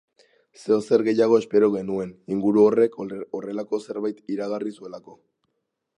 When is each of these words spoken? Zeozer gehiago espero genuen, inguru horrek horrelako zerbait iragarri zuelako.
Zeozer 0.61 1.03
gehiago 1.07 1.37
espero 1.41 1.69
genuen, 1.75 2.15
inguru 2.37 2.65
horrek 2.69 2.97
horrelako 3.05 3.81
zerbait 3.89 4.27
iragarri 4.37 4.75
zuelako. 4.81 5.19